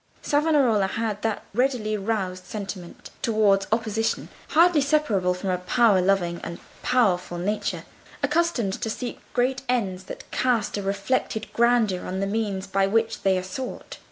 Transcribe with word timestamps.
Savonarola 0.23 0.87
had 0.87 1.21
that 1.21 1.43
readily 1.53 1.95
roused 1.95 2.45
resentment 2.45 3.11
towards 3.21 3.67
opposition, 3.71 4.29
hardly 4.47 4.81
separable 4.81 5.35
from 5.35 5.51
a 5.51 5.59
power 5.59 6.01
loving 6.01 6.41
and 6.43 6.57
powerful 6.81 7.37
nature, 7.37 7.83
accustomed 8.23 8.73
to 8.81 8.89
seek 8.89 9.19
great 9.33 9.61
ends 9.69 10.05
that 10.05 10.31
cast 10.31 10.75
a 10.75 10.81
reflected 10.81 11.53
grandeur 11.53 12.07
on 12.07 12.19
the 12.19 12.25
means 12.25 12.65
by 12.65 12.87
which 12.87 13.21
they 13.21 13.37
are 13.37 13.43
sought. 13.43 13.99